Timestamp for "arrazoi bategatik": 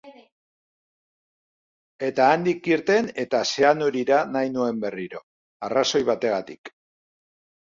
5.69-6.75